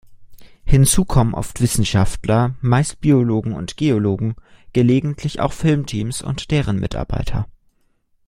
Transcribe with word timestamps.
Hinzu 0.65 1.05
kommen 1.05 1.35
oft 1.35 1.61
Wissenschaftler, 1.61 2.55
meist 2.59 3.01
Biologen 3.01 3.53
und 3.53 3.77
Geologen, 3.77 4.33
gelegentlich 4.73 5.39
auch 5.39 5.53
Filmteams 5.53 6.23
und 6.23 6.49
deren 6.49 6.79
Mitarbeiter. 6.79 7.45